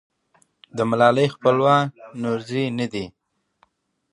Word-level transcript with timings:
د 0.75 0.79
ملالۍ 0.89 1.27
خپلوان 1.35 1.83
نورزي 2.21 2.63
نه 2.77 2.85
دي. 2.93 3.05